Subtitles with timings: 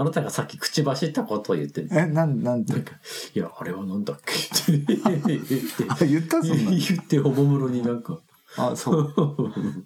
[0.00, 1.88] あなたがさっき口走ったことを言ってる。
[1.92, 2.72] え、なん、なんて？
[2.74, 2.82] なん。
[2.82, 2.92] か、
[3.34, 4.32] いや、あれはなんだっけ？
[4.32, 6.70] って言ってあ、言ったそんな。
[6.76, 8.18] 言って、おもむろになんか、
[8.56, 9.14] あ、そう。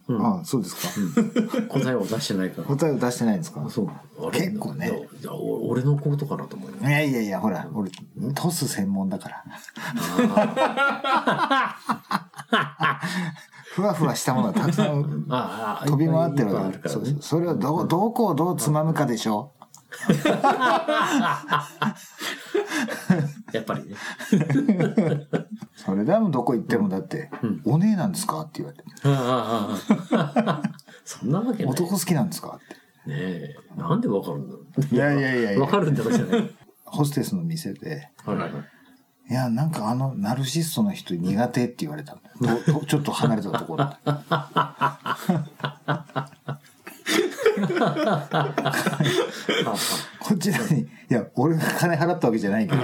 [0.09, 0.89] うんあ、そうですか。
[1.69, 2.69] 答えを出してないから。
[2.69, 3.67] 答えを出してないんですか？
[3.69, 3.89] そう。
[4.27, 6.83] あれ結構ねいやいやお俺のことかなと思うよい。
[6.85, 7.91] やいやいや、ほら、俺、
[8.35, 9.45] トス専門だから。
[13.75, 17.07] ふわふわしたものがたくさんああ、飛び回ってるわけそう。
[17.21, 19.53] それをど、どこをどうつまむかでしょ
[23.53, 23.95] やっぱりね。
[25.77, 27.31] それでもどこ行ってもだって、
[27.65, 28.85] お姉なんですかって言われて。
[31.05, 31.73] そんなわけない。
[31.73, 32.75] 男好きなんですかって。
[33.11, 34.65] ねえ、なんでわかるんだろう。
[34.95, 36.51] いやいやいやいやわかるんだろうじゃない。
[36.85, 38.51] ホステスの店で、はいはい。
[39.31, 42.59] いや、なんかあの、ナルシストの人苦手って言われたんだよ。
[42.87, 43.97] ちょっと離れたところで。
[50.19, 52.83] こっちなのに、いや、俺が金払ったわけじゃないけど、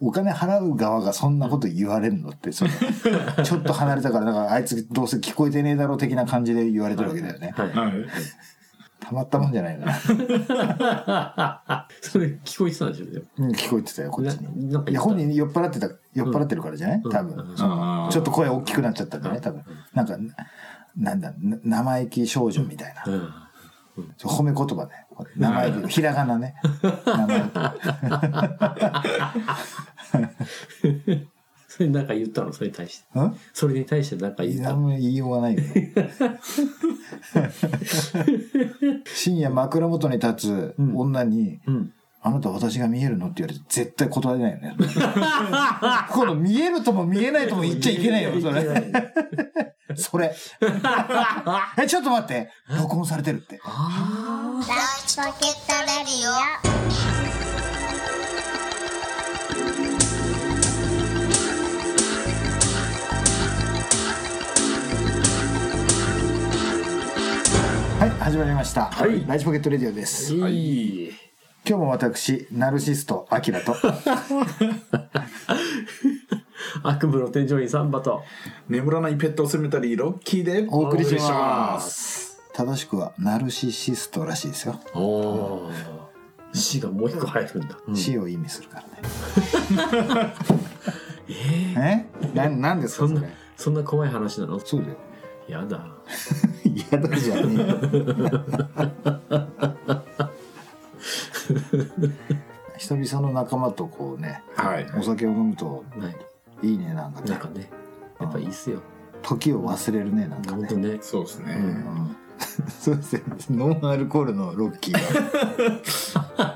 [0.00, 2.70] お金払う側がそんなこと言われるのって、その、
[3.44, 7.54] ちょっと離れたから、だからあいつどうせ聞こえてねえだろう的な感じで言われてるわけだよね。
[7.56, 7.68] はい。
[7.70, 7.92] はい。
[9.00, 9.92] たまったもんじゃないな。
[12.00, 13.06] それ聞こえてたんでしょ？
[13.38, 14.70] うん聞こえてたよ、こっちに。
[14.70, 17.02] いや、本人酔っ払ってた、酔っ払ってるからじゃない？
[17.02, 17.56] 多分。
[17.56, 19.40] そのちょっと声大きくなっちゃったんじゃない？
[19.40, 19.62] 多分。
[19.94, 20.16] なんか、
[20.96, 23.02] なんだ、な生意気少女みたいな。
[23.12, 23.28] うん。
[24.22, 24.90] 褒め言葉ね。
[25.36, 26.54] 生意気、ひらがなね。
[26.82, 27.42] 生意
[31.68, 32.52] それなんか言ったの？
[32.52, 33.04] それに対して。
[33.54, 34.72] それに対してなんか言った？
[34.74, 35.62] の何も言いようがないよ。
[39.06, 41.92] 深夜枕元に立つ女に、うん。
[42.24, 43.26] あなた私が見えるの？
[43.26, 44.76] って言われて絶対断れないよね。
[46.10, 48.62] この見えるとも見えないとも言っちゃいけないよ、それ。
[48.62, 48.64] い
[50.00, 50.32] それ。
[51.78, 52.48] え、ちょっと待って。
[52.68, 53.60] 録音されてるって。
[53.64, 56.32] あライチポケットレディオ
[67.98, 68.86] はい、始まりました。
[68.86, 70.32] はいライチポケットレディオです。
[70.42, 70.48] あ。
[70.48, 71.31] いい。
[71.64, 73.76] 今日も私、ナルシスト、アキラと、
[76.82, 78.22] 悪夢の天井員サンバと。
[78.68, 81.20] 眠らないペットセメタリーロッキーでお送りしま。
[81.74, 84.80] ます正しくは、ナルシシストらしいですよ。
[84.94, 85.70] おお。
[86.52, 87.78] 死がもう一個入るんだ。
[87.94, 90.34] 死を意味するからね。
[91.28, 91.34] え
[91.76, 92.36] ええ？
[92.36, 94.58] な、なんですそんなかそれ？、そんな怖い話なの？
[94.58, 94.96] そうだよ。
[95.48, 95.86] やだ。
[96.64, 97.54] 嫌だじゃね
[97.92, 98.10] えよ。
[102.96, 106.08] 久々の仲間とこうね、はいお酒を飲むとは
[106.62, 106.66] い。
[106.66, 107.30] いいね、なんかね。
[107.30, 107.70] なんかね。
[108.20, 108.80] やっぱいいっすよ。
[109.22, 110.58] 時を忘れるね、なんかね。
[110.58, 110.98] 本当ね。
[111.00, 112.16] そうですね、うん
[112.80, 113.22] そうですね。
[113.50, 114.94] ノンアルコールのロッキー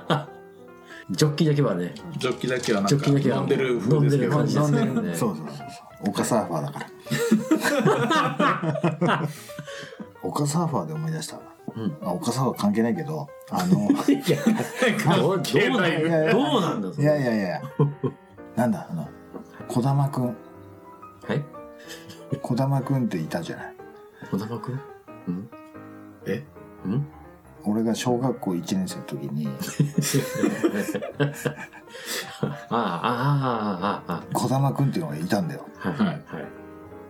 [0.08, 0.28] が。
[1.10, 1.94] ジョッキだけはね。
[2.18, 5.14] ジョッキだけはなんかジョッキだけは飲んでる風ですけど飲んでる感じ飲んですよね。
[5.14, 5.64] そうそうそうそ
[6.06, 6.10] う。
[6.10, 6.80] オカサーファーだか
[9.06, 9.28] ら。
[10.22, 11.55] オカサーファーで思い出したわ。
[11.76, 11.96] うん。
[12.02, 14.38] あ、オカサーファー関係ないけど、あの、 いや、
[15.16, 17.62] どうどうなんいやいやどうなんだそいれやいやいや、
[18.56, 19.08] なんだ、あの、
[19.68, 20.24] 児玉くん。
[20.26, 20.32] は
[21.34, 21.44] い
[22.42, 23.76] 児玉くんっていたじゃない。
[24.30, 24.80] 児玉くん？
[25.28, 25.50] うん
[26.26, 26.42] え？
[26.84, 27.06] うん？
[27.64, 29.48] 俺が小学校1年生の時に、
[32.40, 35.66] ああ、ああ、ああ、あ児玉くんっていうのがいたんだよ。
[35.82, 35.88] あ。
[35.90, 36.06] はい。
[36.06, 36.20] はい。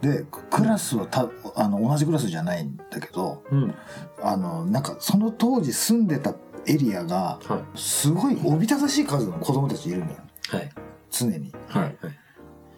[0.01, 3.75] で、クラスはた、あの、同じクラスじゃないんだけど、うん。
[4.23, 6.35] あの、なんか、その当時住んでた
[6.67, 7.79] エリアが、はい。
[7.79, 10.21] すごいおびただしい数の子供たちいるんだよ。
[10.51, 10.71] はい。
[11.11, 11.53] 常に。
[11.69, 11.83] はい。
[11.83, 11.95] はい。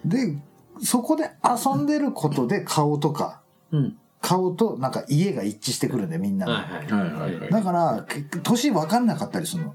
[0.04, 0.38] で、
[0.82, 3.42] そこで遊んでることで顔とか、
[3.72, 3.96] うん。
[4.20, 6.52] 顔となんか家が一致してくるんでみんなの。
[6.52, 6.92] はい。
[6.92, 9.74] はいはいはいだから、け年分かんなかったりするの。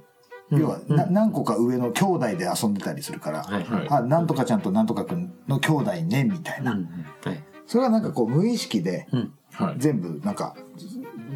[0.60, 3.64] 要は、な何個か上の兄弟で遊んでたりするから、はい。
[3.64, 6.74] はいあ、なんとかちゃんとなんとかくんの兄弟ね、みたいな。
[6.74, 7.06] うん。
[7.24, 7.44] はい。
[7.66, 9.08] それはなんかこう無意識で
[9.78, 10.56] 全部なんか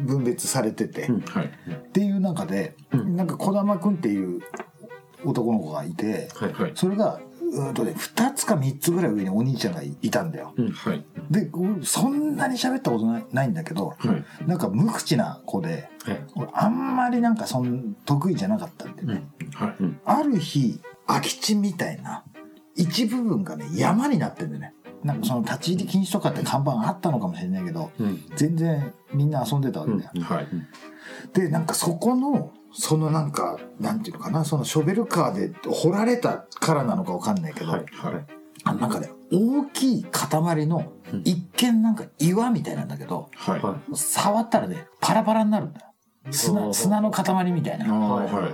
[0.04, 4.40] 分別されてて、っていう中で、うんなんか児玉くんっていう
[5.24, 6.52] 男の子がいて、はい。
[6.52, 7.20] はいそれが、
[7.52, 10.52] うーんとね、2つか3つぐらい上にお兄ちゃんがいいたんだよ。
[10.56, 10.70] うん。
[10.70, 16.24] はいで、俺そんなに喋ったことないないんだけど、はいなんか無口な子で、はい。
[16.34, 19.28] 俺あんまりなんかそん得意じゃなかったんでね。
[19.54, 22.24] はいある日、空き地みたいな
[22.76, 24.74] 一部分がね、山になってんだよね。
[25.04, 28.22] なんかその立ち入り禁止とかって看板あったのかもしれないけど、うん。
[28.36, 30.10] 全然みんな遊んでたわけだよ。
[30.22, 30.46] はい
[31.32, 37.84] で、なんかそこの、そのなんか、なんていうのかな、そのショベルカーで掘られたからなのかわかんないけど、はい。
[37.92, 38.37] はい
[38.68, 45.86] あのなんかね、大きい塊のうん、一見なんか岩みたいなんだけど、は触ったらね、パラパラになるんだよ。
[46.28, 46.72] お砂、ー。
[46.74, 47.86] 砂の塊みたいな。
[47.92, 48.50] は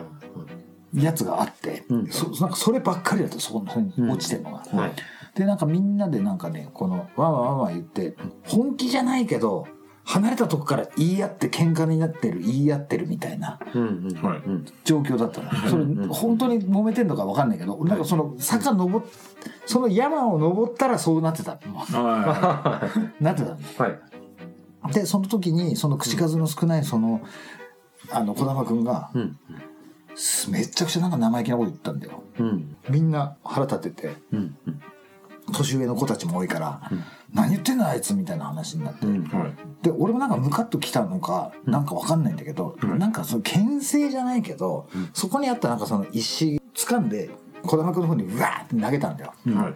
[0.95, 1.05] い。
[1.05, 2.07] やつがあって、うん。
[2.07, 4.93] そなんかそればっかりだとそこに落ちてるのが、はい。
[5.35, 9.67] でなんかみんなでなんかねこのわーわーわーわー言って本気じゃないけど
[10.07, 13.59] 離れたとこから言い合って喧嘩になってる言い合ってるみたいな。
[14.85, 19.07] 状況だったのそれうん本当に揉めてんのか分かんないけどなんかその坂登っ
[19.67, 22.91] その山を登ったらそうなってたは
[23.21, 23.89] なってたのは
[24.91, 24.93] い。
[24.93, 27.23] でその時にその口数の少ないその
[28.11, 29.39] あの児玉君がうん。
[30.17, 32.77] すめっちゃくちゃなんか生意気なこと言ったんだようん。
[32.91, 34.57] みんな腹立ててうん。
[34.67, 34.81] うん。
[35.53, 37.03] 年上の子たちも多いからうん
[37.35, 39.25] 「何言ってんだあいつ」みたいな話になって、うん。
[39.25, 39.55] いはい。
[39.83, 42.99] で俺もなんかムカッときたのかなんかわかんないんだけど、うん。
[42.99, 45.11] なんかその牽制じゃないけど、うん。
[45.13, 47.31] そこにあったなんかその石掴んで
[47.63, 49.33] 児玉君の方にうわーって投げたんだよ。
[49.47, 49.75] は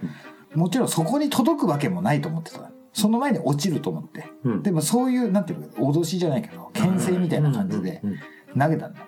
[0.54, 0.56] い。
[0.56, 4.62] もちろんそこに届くわけもないと思ってたその前に落ちると思って、うん。
[4.62, 8.60] でもそういうなんていうの脅しじゃないけど牽制みたいな感じでうん。
[8.60, 9.00] 投げたんだ。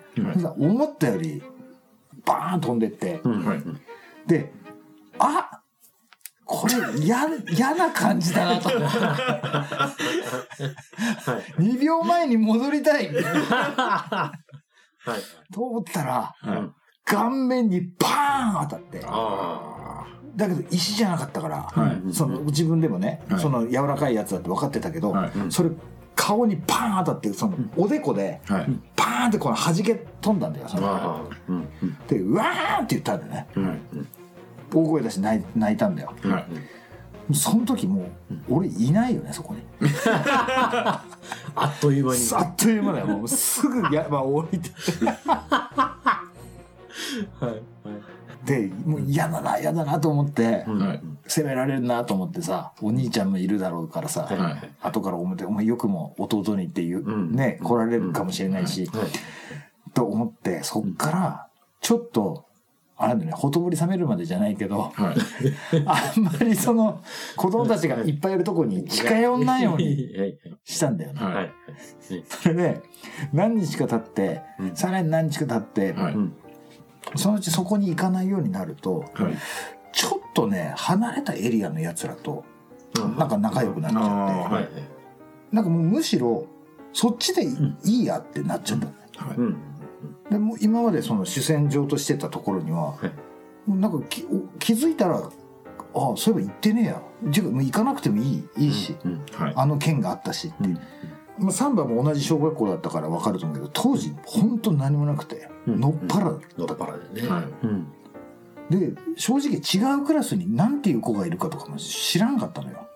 [0.57, 1.41] 思ったより
[2.25, 3.21] バーン飛んでって、
[4.27, 4.53] で
[5.17, 5.60] あ
[6.51, 8.69] これ嫌嫌な感じだなと。
[8.69, 8.75] は
[11.57, 11.61] い。
[11.61, 13.09] 2秒前に戻りたい。
[13.13, 14.31] は
[15.07, 15.53] い。
[15.53, 16.69] と思ったらはい。
[17.05, 19.01] 顔面にバーン当たって。
[19.05, 20.05] あ
[20.35, 22.13] だけど石じゃなかったから、はい。
[22.13, 23.39] その自分でもね、はい。
[23.39, 25.31] その柔らかいやつだって分かってたけど、はい。
[25.49, 25.69] それ
[26.15, 28.67] 顔にバーン当たってそのおでこではい。
[28.97, 31.23] バーンってこの弾け飛んだんだよそあ。
[31.49, 31.65] の。
[32.07, 33.47] でうわーって言ったんだよね。
[33.55, 33.79] はい
[34.73, 36.13] 大声出して泣い泣いたんだよ。
[36.23, 36.45] はい。
[37.33, 38.05] その時もう
[38.49, 39.61] 俺いないよねそこに。
[41.55, 42.19] あっという間に。
[42.33, 43.07] あっという間だよ。
[43.07, 44.69] もうすぐ山降りて。
[45.05, 46.23] は
[47.41, 47.43] い。
[47.43, 47.61] はい。
[48.45, 51.01] でもう嫌だな嫌だなと思って、うんはい。
[51.27, 54.37] 責められるなと思ってさお兄ちゃんもいるだろうからさ、はい。
[54.37, 57.31] はい後から表お前よくも弟にっていう、うん。
[57.33, 59.05] ね来られるかもしれないし、はい。
[59.93, 61.47] と思ってそっから
[61.81, 62.45] ちょっと
[63.03, 65.15] あれだねほとぼり冷めるまでじゃないけどはい
[65.85, 67.01] あんまりその
[67.35, 69.85] 子供たちがいっぱいいるとこに近寄んないように
[70.17, 70.39] はい。
[70.63, 71.19] したんだよね。
[71.19, 71.33] はい。
[71.35, 71.51] はい。
[72.27, 72.81] それで
[73.33, 76.33] 何日か経ってうんさらに何日か経って、はいうん。
[77.15, 79.37] そのうちそこに行かないようになるとはい
[79.91, 82.45] ちょっとね離れたエリアのやつらと
[82.99, 84.83] うんなんか仲良くなっちゃって。
[85.51, 86.47] なんかもうむしろ
[86.93, 89.57] そっちでいんいいやってなっちゃった、はいうん。
[90.29, 93.71] でもう今までその主戦場としてたところには、はい。
[93.71, 95.17] なんかきお気づいたら
[95.93, 97.01] ああそういえば行ってねえや。
[97.31, 99.25] ていうかもう行かなくてもいいいいし、うん。
[99.33, 99.53] はい。
[99.55, 100.79] あの県があったしって、うん
[101.39, 107.27] まあ、サンバも同じ小学校だったから分かると思うけど当時本当何もなくて、うんのっぱらだのっぱらでね。
[107.27, 107.43] はい。
[107.63, 107.93] うん。
[108.69, 112.87] で正直違うクラスに何ていう子がいるかとかも知らなかったのよ。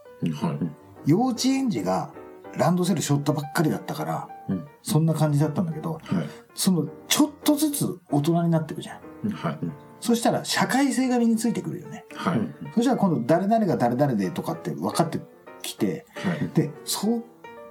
[0.42, 0.60] はい。
[1.06, 2.12] 幼稚園児が
[2.58, 4.68] ランドセル背負ったばっかりだったからうん。
[4.82, 6.02] そんな感じだったんだけどはい。
[6.54, 9.30] そのちょっとずつ大人になっていくじゃん。
[9.30, 9.60] はい。
[10.00, 12.06] そしたら社会性が身についてくるよね。
[12.14, 12.40] はい。
[12.76, 15.20] そしたら今度誰々が誰々でとかって分かって
[15.62, 16.50] きてはい。
[16.54, 17.22] でそっ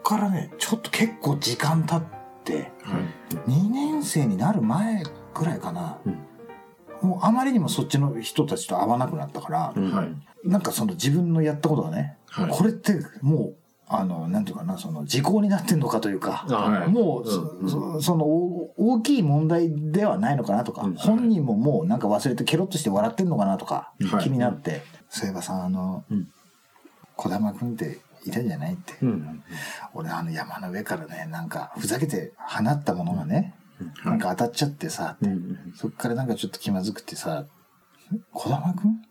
[0.02, 2.02] からねちょっと結構時間経っ
[2.44, 3.50] てはい。
[3.50, 5.02] 2年生になる前
[5.32, 7.08] ぐらいかな、うん。
[7.08, 9.92] もうあまりにもそっちの人たちと会わなくなったから、うん。
[9.92, 10.08] はい。
[10.44, 12.50] なんかその自分のやったことがね、はい。
[12.50, 16.88] これってもうあのなんていうかなその時効になってんのかというか、あはい。
[16.88, 17.68] もう、うん。
[17.68, 20.94] そそのお大きい問題ではないのかなとか、うん。
[20.94, 26.28] 本人ももうなんか忘れてケロッとして笑ってんのかなとか、はい気になって、そういえばさあのうん。
[27.16, 29.44] 児玉君っていたんじゃないって、うん。
[29.92, 34.10] 俺あの山の上からねなんかふざけて放ったものがね、うん。
[34.12, 35.72] なんか当たっちゃってさ、うん。
[35.76, 37.44] そっからなんかちょっと気まずくてさ
[38.32, 39.02] 「児玉君？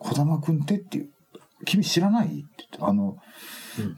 [0.00, 1.10] 児玉君って?」っていう
[1.64, 3.16] 「君知らない?」って言って「あの、うん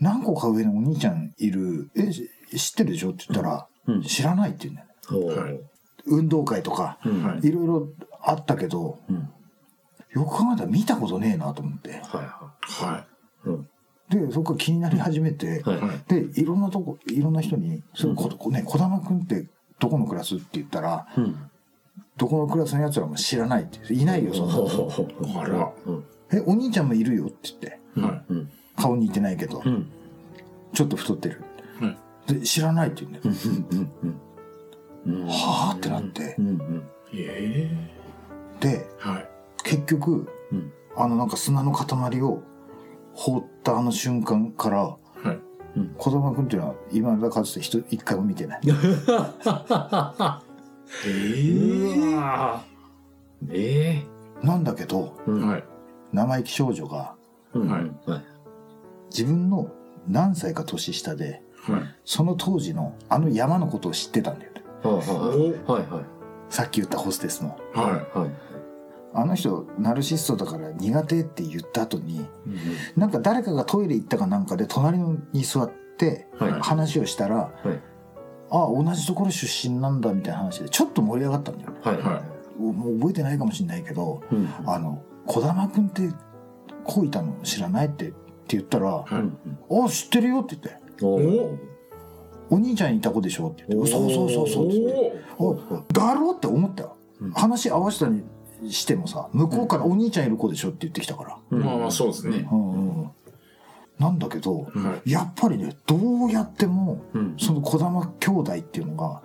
[0.01, 5.61] 何個か上のお兄ちゃんいるえし知ってるでしょ?」って言ったら「うん知らない」って言うんだよね
[6.07, 6.99] 運動会とか
[7.43, 7.89] いいろいろ
[8.23, 9.29] あったけどうん。
[10.11, 12.53] よく考えたら見たことねえなと思っては。
[12.61, 13.05] は
[13.45, 13.69] いうん。
[14.09, 15.81] でそこから気になり始めて、はい。
[15.81, 19.49] はいでいろんなとこいろんな人に「それここね児玉君って
[19.81, 21.37] どこのクラス?」って言ったらうん。
[22.17, 25.41] どこのクラスのやつらも知らないっていないよその。
[25.41, 26.05] あらうん。
[26.33, 27.81] えお兄ちゃんもいるよって言って。
[28.77, 29.87] 顔に似てないけど、うん。
[30.73, 31.43] ちょっと太ってる
[31.81, 31.97] はい
[32.33, 33.29] で知らないって言うんだよ、う
[33.75, 33.91] ん。
[35.07, 35.21] うん。
[35.21, 35.27] うん。
[35.29, 36.47] はあってなってうん。
[36.47, 36.83] うん。
[37.13, 37.71] え
[38.61, 39.29] でえはい
[39.63, 40.73] 結局うん。
[40.97, 42.43] あのなんか砂の塊を
[43.15, 44.97] 放ったあの瞬間からは
[45.33, 45.39] い
[45.99, 48.61] 児玉君っていうのは今だかつて人一回も見てない
[51.07, 52.63] えうわ
[53.51, 54.03] え
[54.43, 54.47] え。
[54.47, 55.49] なんだけどうん。
[55.49, 55.65] はい
[56.13, 57.15] 生意気少女が
[57.55, 57.69] うん。
[57.69, 58.25] はいはい。
[59.17, 59.71] 自分の
[60.09, 64.53] 何歳か年下ではいその当時のあの山のことを知ってたんだよ。
[64.83, 66.05] はいはい。
[66.51, 67.83] さっき言ったホステスのは
[68.15, 68.31] はい。
[69.15, 72.59] あの人ナルシストだから苦手って言った後にうん
[72.97, 77.81] なんか誰かがトイレ行ったかなんかで隣に座ってはい話をしたら、はい
[78.51, 81.97] あ同じところ出身なんだみたいな話でちょっと盛り上がったんだよねはい。
[81.97, 82.23] は
[82.59, 86.11] もう覚えてないかもしれないけどうんあの児玉君って
[86.85, 89.15] こういたの知らないってって言ったら「はい。
[89.15, 91.05] うんあ知ってるよ」って言って。
[91.05, 91.59] おー
[92.51, 95.13] 「お兄ちゃんいた子でしょ」って言って「そうそうそうそう」って言って。
[95.39, 96.83] お「あだろ?」って思った。
[96.85, 98.23] ようん話合わせたに
[98.71, 101.59] してもさ向こうから「お兄ちゃんいる子でしょ」って言ってきたから。
[101.59, 102.49] いまあまあそうですね。
[102.51, 103.11] うんうん
[103.97, 105.11] なんだけどはい。
[105.13, 107.35] やっぱりねどうやってもうん。
[107.39, 109.23] その児玉兄弟っていうのがは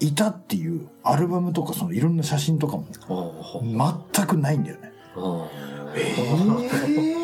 [0.00, 0.06] い。
[0.10, 4.92] いたっていうアルバムとかそのいろんな写真とかもあ全くないんだよね。
[5.16, 5.48] あ
[5.96, 7.14] え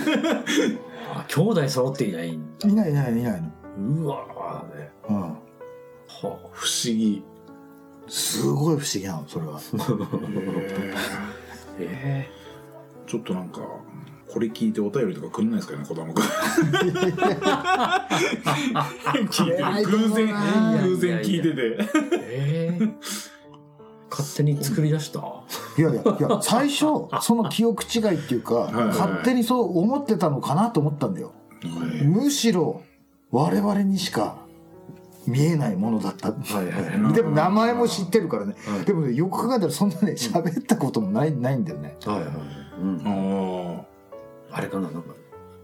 [1.14, 2.68] あ兄弟揃っていないんだ。
[2.68, 3.50] いないいないいないの。
[4.02, 4.90] うわーね。
[5.08, 5.20] うん。
[5.22, 5.36] は
[6.52, 7.24] 不思議。
[8.08, 9.60] すごい不思議なのそれは。
[11.78, 12.28] え
[13.06, 13.60] ちょっとなんか
[14.28, 16.22] これ聞いてお便りとかくんないですかね子供が
[19.84, 20.34] 偶然
[20.82, 21.76] 偶然聞いてて。
[22.12, 22.88] ええ
[24.20, 25.20] 勝手に作り出した？
[25.78, 31.32] いやいやいや最初その記憶違いっていうか勝手にそう思ってたのかなと思ったんだよ。
[32.04, 32.82] むしろ
[33.30, 34.36] 我々にしか
[35.26, 36.32] 見えないものだった。
[36.32, 38.54] はいはいでも名前も知ってるからね。
[38.66, 38.84] はい。
[38.84, 41.96] でもねよく考えたらそんなね喋ったこともないないんだよね。
[42.04, 42.26] はいはい
[42.80, 43.86] うん。
[44.50, 45.14] ああれかななんか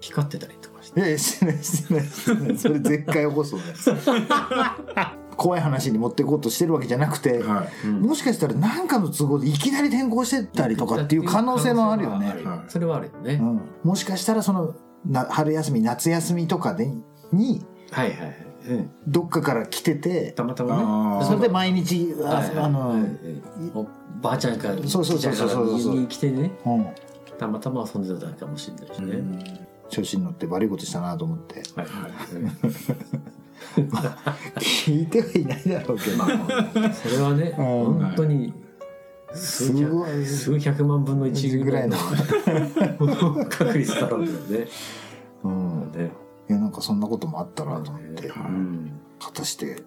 [0.01, 1.01] 光ってたりとかして。
[1.01, 2.05] いやいやしてないしてない。
[2.05, 3.65] してないそれ絶対起こすのね。
[5.37, 7.69] 怖い話に持っていこうとしてるわけじゃなくて、あはい。
[7.87, 8.00] うん。
[8.02, 12.28] もしかしたら何かの都合でいきなり転校してたりとかっていう可能性もあるよね。
[12.45, 12.71] はい。
[12.71, 13.35] それはあるよね。
[13.35, 14.75] うん、もしかしたらその
[15.05, 16.90] な春休み夏休みとかで
[17.33, 18.47] にはいはいはい。
[18.69, 18.90] うん。
[19.07, 21.25] どっかから来ててたまたまね。
[21.25, 23.87] それで毎日あ、の、
[24.21, 25.49] ばあちゃんからそうそうそうそう。
[25.49, 26.50] そう家に来てね。
[26.64, 26.87] うん、
[27.38, 31.62] たまたま遊んでたかもしれないしね、調子に乗って悪いことしたなと思って。
[31.76, 31.87] はい
[34.58, 36.25] 聞いてはいないだろうけど、
[36.92, 37.64] それはねうん。
[37.64, 38.52] 本当に
[39.32, 40.11] 数すごい。
[40.11, 41.96] 百数百万分の1ぐらいの
[43.49, 44.68] 確率だろうけどね。
[45.44, 46.11] うん、ね。
[46.49, 49.00] いやなんかそんなこともあったなと思って、うん。
[49.18, 49.82] 果たして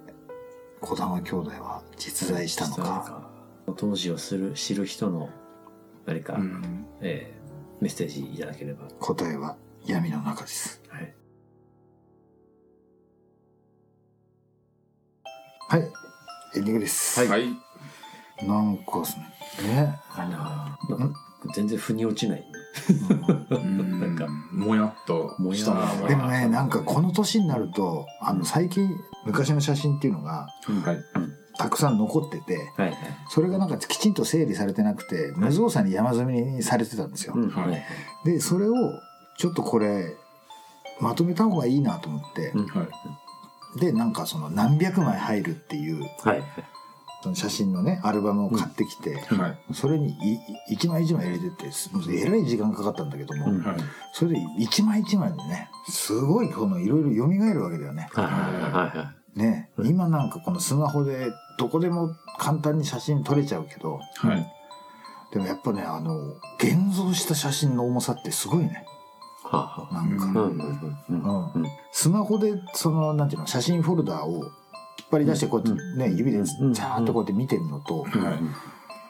[0.82, 3.30] 児玉兄弟は実在したのか。
[3.78, 5.30] 当時をする知る人の
[6.06, 6.86] 何か、うん。
[7.02, 7.40] えー
[7.82, 8.88] メッセージいただければ。
[9.00, 9.56] 答えは
[9.86, 10.82] 闇の中です。
[10.90, 11.14] はい
[15.70, 15.82] はい。
[16.56, 17.44] エンディングです、はい。
[18.42, 19.04] なんか
[19.62, 20.00] ね。
[20.16, 21.20] あれななんか
[21.54, 22.44] 全然腑に落ちない。
[23.52, 24.00] うん。
[24.00, 24.26] なんか。
[24.52, 25.86] もやっとしたな。
[25.94, 28.90] もやでもねなんかこの年になるとあの最近
[29.28, 30.98] 昔の写真っていうのがはい。
[31.56, 32.98] たくさん残っててはいはい。
[33.30, 37.50] それがなんかきちんと整理されてなくて無造作に山積みにされてたんですよ、うん。
[37.50, 37.86] はいはい。
[38.26, 38.74] でそれを
[39.38, 40.16] ちょっとこれ
[41.00, 42.66] まとめた方がいいなと思って、うん。
[42.66, 42.88] はい
[43.78, 46.44] でなんかその何百枚入るっていうはい。
[47.22, 49.74] その写真のねアルバムを買ってきて、はい。
[49.74, 53.62] それにい一枚一枚入れてってもうえらい時間かかったんだけども、うん。
[53.62, 53.78] はい。
[54.14, 58.08] それで一枚一枚でねすごいこのいろいろ蘇るわけだよね。
[58.14, 58.32] はいは
[58.94, 64.54] いはいね、うん今なんかこのスマホでどこでも簡単に写真撮れちゃうけどはい。
[65.32, 68.86] でもやっぱねあの現像した写真の重さってすごいね
[69.52, 70.42] なんか、うんあ。
[70.42, 71.52] うんうんうん。
[71.56, 74.46] うんスマホでそのなんていうの写真フォルダーを引っ
[75.12, 76.72] 張り出してこうやってね、指でジうん。
[76.72, 78.10] ャーっとこうやって見てるのと、は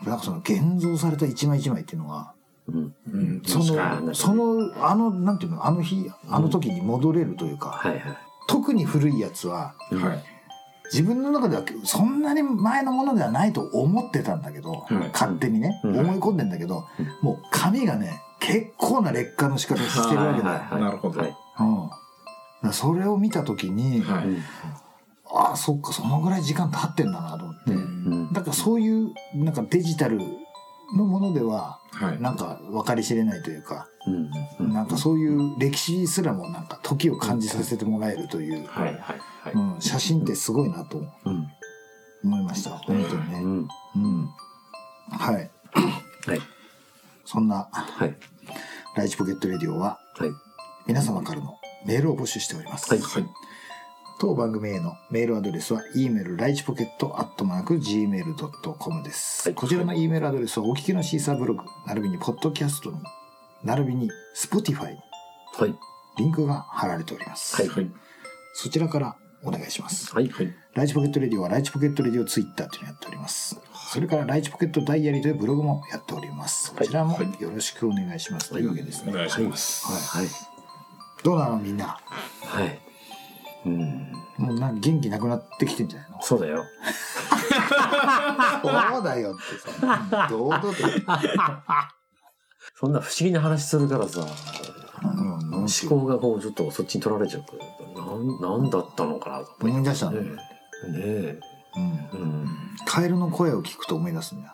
[0.03, 0.05] い。
[0.08, 2.34] なんかその現像された一枚一枚っていうのが
[2.67, 2.96] うん。
[3.12, 3.41] うん。
[3.46, 8.03] そのそのあのなんていうのあの日あの時に戻れるというか、はいはい。
[8.48, 10.24] 特に古いやつははい。
[10.91, 14.93] 自分の中ではそんなに前のものではないと思ってたんだけど、はい。
[15.12, 16.00] 勝手にね、うん。
[16.00, 17.08] 思い込んでんだけど、うん。
[17.22, 20.50] もう紙がね結構な劣化の仕方してるわけだ。
[20.50, 20.55] よ。
[20.55, 20.81] はいはいはい。
[20.81, 21.19] なるほど。
[21.19, 21.36] はい。
[22.63, 22.74] うん。
[22.74, 24.27] それを見た時に、はい。
[24.27, 24.43] うん
[25.31, 28.34] ああそっかそのぐらい時間経ってんだなと思って、うん。
[28.34, 30.19] だからそういうなんかデジタル
[30.98, 32.22] のものでははい。
[32.22, 34.65] なんか分かり知れないというか、うん。
[34.65, 34.74] うん。
[34.74, 39.53] なんかそういう歴史すらもなんか時を感じさせてもらえるという、はいはいはい。
[39.53, 41.29] うん、写真ってすごいなとう。
[41.29, 41.48] ん。
[42.24, 42.72] 思いました。
[42.72, 43.39] 本当にね。
[43.43, 43.67] うん。
[43.96, 44.29] うん、
[45.12, 45.36] はい。
[45.36, 45.41] は
[46.36, 46.41] い
[47.31, 48.15] そんなはい。
[48.95, 50.29] ライチポケットレディオははい。
[50.88, 52.91] 皆様からのメールを募集しております。
[52.91, 53.25] はいはい。
[54.19, 59.55] 当番組へのメールアドレスは e メールライチポケットアットマーク gmail.com です、はい。
[59.55, 62.98] こちらの e メールアドレスはお聞きのシーサーブログ並びにポッドキャストに
[63.63, 64.98] 並びに Spotify に
[65.53, 65.75] はい。
[66.17, 67.91] リンクが貼られております、はいはい。
[68.55, 70.13] そちらからお願いします。
[70.13, 70.53] はいはい。
[70.74, 73.60] ライチポケットレディオはライチポケットレディオツイッターというのをやっております。
[73.91, 76.74] それからライチポケットダイアリーというブログもやっております。
[76.75, 78.50] こちらもよろしくお願いします。
[78.50, 79.12] というわけですね。
[79.13, 80.17] お願いします。
[80.17, 80.27] はい。
[81.24, 82.00] どうなのみんな？
[82.41, 82.79] はい。
[83.65, 84.12] うん。
[84.38, 86.22] もうなん元気なくなってきてんじゃないの？
[86.22, 86.63] そうだよ。
[88.62, 89.41] そうだよって
[89.79, 90.27] さ。
[90.29, 90.74] 堂々と？
[92.75, 94.25] そんな不思議な話するからさ。
[95.01, 95.28] うん、
[95.69, 100.11] 思考がこうちょっとそっちに取られちゃうからなんなんだったのかなと思い出した。
[100.11, 100.19] ね。
[100.88, 100.91] え。
[100.91, 101.39] ね
[101.75, 101.83] うん。
[101.83, 102.47] えうん。
[102.85, 104.53] カエルの声を聞くと思い出すんだよ。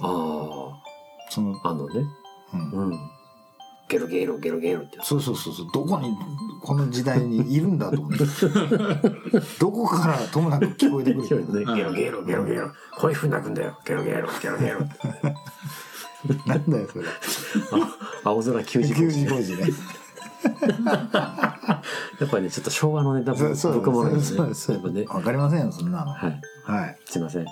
[0.00, 0.80] あ
[1.30, 2.04] その、ああのね。
[2.54, 2.70] うん。
[2.70, 3.10] うん。
[3.88, 5.66] ゲロゲロゲロゲロってそうそうそうそう。
[5.72, 6.16] どこに
[6.62, 8.24] この時代にいるんだと思って
[9.60, 12.70] どこからともなく聞こえてくるね ゲロゲロゲロゲロ。
[12.98, 13.78] こういうふうに鳴くんだよ。
[13.84, 14.80] ゲロゲロゲロゲロ。
[16.46, 17.04] なんだよそれ。
[17.04, 19.66] あ青空球児9時5時ね
[22.20, 25.04] やっぱりねちょっと昭和のネタぶそうそうぶくもねそうそうやっぱね。
[25.04, 26.12] わかりませんよそんなの。
[26.12, 26.40] はい。
[26.64, 26.98] はい。
[27.04, 27.46] すいません。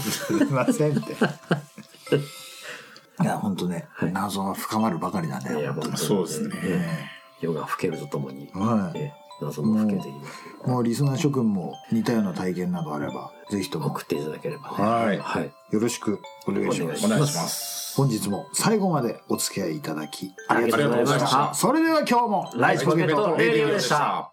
[0.00, 1.12] すいませんって。
[3.22, 4.12] いや本当ね、はい。
[4.12, 6.54] 謎は深まるばかりなんだいやよ本そうですね。
[6.62, 7.08] え
[7.42, 7.44] え。
[7.46, 8.98] 夜が更けるとともにはい。
[8.98, 10.68] ええ謎も更けています。
[10.68, 13.86] もうリスナー諸君も似たような体験などあればぜひとも。
[13.86, 14.76] 送っていただければね。
[14.76, 15.18] はい。
[15.18, 15.52] はい。
[15.70, 17.06] よろしくお願いします。
[17.06, 17.79] お願いします。
[17.96, 21.48] 本日も最後までお付き合いいただきありがとうございました。
[21.48, 21.54] た。
[21.54, 24.32] それでは今日もライチポケットレディオでした。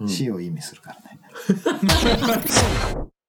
[0.00, 0.08] うん。
[0.08, 1.20] 死を意味するからね